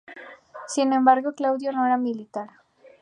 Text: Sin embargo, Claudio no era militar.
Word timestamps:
Sin 0.65 0.93
embargo, 0.93 1.33
Claudio 1.35 1.71
no 1.71 1.85
era 1.85 1.95
militar. 1.95 2.49